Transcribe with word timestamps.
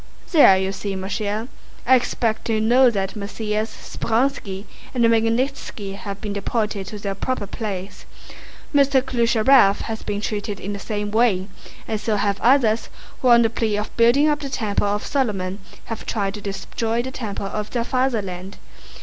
"There, 0.31 0.57
you 0.57 0.71
see, 0.71 0.95
mon 0.95 1.11
cher! 1.11 1.47
I 1.85 1.95
expect 1.95 2.49
you 2.49 2.59
know 2.59 2.89
that 2.89 3.15
Messrs. 3.15 3.69
Speránski 3.69 4.65
and 4.95 5.05
Magnítski 5.05 5.93
have 5.95 6.19
been 6.19 6.33
deported 6.33 6.87
to 6.87 6.97
their 6.97 7.13
proper 7.13 7.45
place. 7.45 8.07
Mr. 8.73 9.03
Klyucharëv 9.03 9.81
has 9.83 10.01
been 10.01 10.19
treated 10.19 10.59
in 10.59 10.73
the 10.73 10.79
same 10.79 11.11
way, 11.11 11.45
and 11.87 12.01
so 12.01 12.15
have 12.15 12.41
others 12.41 12.89
who 13.21 13.27
on 13.27 13.43
the 13.43 13.49
plea 13.51 13.77
of 13.77 13.95
building 13.95 14.27
up 14.27 14.39
the 14.39 14.49
temple 14.49 14.87
of 14.87 15.05
Solomon 15.05 15.59
have 15.85 16.07
tried 16.07 16.33
to 16.33 16.41
destroy 16.41 17.03
the 17.03 17.11
temple 17.11 17.45
of 17.45 17.69
their 17.69 17.83
fatherland. 17.83 18.57